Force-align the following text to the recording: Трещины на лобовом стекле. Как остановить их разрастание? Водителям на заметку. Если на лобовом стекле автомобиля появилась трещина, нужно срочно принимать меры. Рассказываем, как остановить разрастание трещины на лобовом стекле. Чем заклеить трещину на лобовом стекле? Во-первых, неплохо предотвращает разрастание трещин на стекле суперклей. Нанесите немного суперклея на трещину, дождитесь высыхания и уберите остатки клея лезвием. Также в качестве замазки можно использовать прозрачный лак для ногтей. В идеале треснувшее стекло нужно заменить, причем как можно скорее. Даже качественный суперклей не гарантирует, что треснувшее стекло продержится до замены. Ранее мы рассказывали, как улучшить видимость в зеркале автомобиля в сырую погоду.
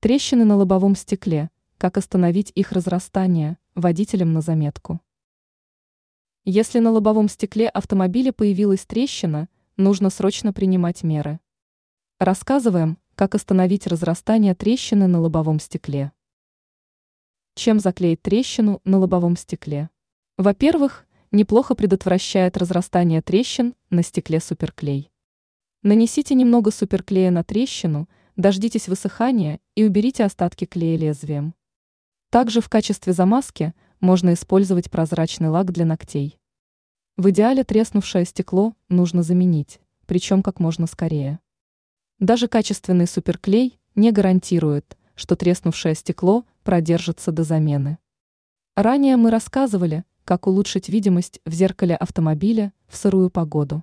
Трещины 0.00 0.44
на 0.44 0.54
лобовом 0.54 0.94
стекле. 0.94 1.50
Как 1.76 1.96
остановить 1.96 2.52
их 2.54 2.70
разрастание? 2.70 3.58
Водителям 3.74 4.32
на 4.32 4.40
заметку. 4.40 5.00
Если 6.44 6.78
на 6.78 6.92
лобовом 6.92 7.28
стекле 7.28 7.68
автомобиля 7.68 8.32
появилась 8.32 8.86
трещина, 8.86 9.48
нужно 9.76 10.10
срочно 10.10 10.52
принимать 10.52 11.02
меры. 11.02 11.40
Рассказываем, 12.20 12.98
как 13.16 13.34
остановить 13.34 13.88
разрастание 13.88 14.54
трещины 14.54 15.08
на 15.08 15.20
лобовом 15.20 15.58
стекле. 15.58 16.12
Чем 17.56 17.80
заклеить 17.80 18.22
трещину 18.22 18.80
на 18.84 18.98
лобовом 18.98 19.36
стекле? 19.36 19.90
Во-первых, 20.36 21.08
неплохо 21.32 21.74
предотвращает 21.74 22.56
разрастание 22.56 23.20
трещин 23.20 23.74
на 23.90 24.04
стекле 24.04 24.38
суперклей. 24.38 25.10
Нанесите 25.82 26.36
немного 26.36 26.70
суперклея 26.70 27.32
на 27.32 27.42
трещину, 27.42 28.08
дождитесь 28.38 28.88
высыхания 28.88 29.60
и 29.74 29.84
уберите 29.84 30.24
остатки 30.24 30.64
клея 30.64 30.96
лезвием. 30.96 31.54
Также 32.30 32.60
в 32.60 32.68
качестве 32.68 33.12
замазки 33.12 33.74
можно 34.00 34.32
использовать 34.32 34.90
прозрачный 34.90 35.48
лак 35.48 35.72
для 35.72 35.84
ногтей. 35.84 36.38
В 37.16 37.30
идеале 37.30 37.64
треснувшее 37.64 38.24
стекло 38.24 38.74
нужно 38.88 39.24
заменить, 39.24 39.80
причем 40.06 40.42
как 40.42 40.60
можно 40.60 40.86
скорее. 40.86 41.40
Даже 42.20 42.46
качественный 42.46 43.08
суперклей 43.08 43.80
не 43.96 44.12
гарантирует, 44.12 44.96
что 45.16 45.34
треснувшее 45.34 45.96
стекло 45.96 46.46
продержится 46.62 47.32
до 47.32 47.42
замены. 47.42 47.98
Ранее 48.76 49.16
мы 49.16 49.32
рассказывали, 49.32 50.04
как 50.24 50.46
улучшить 50.46 50.88
видимость 50.88 51.40
в 51.44 51.52
зеркале 51.52 51.96
автомобиля 51.96 52.72
в 52.86 52.96
сырую 52.96 53.30
погоду. 53.30 53.82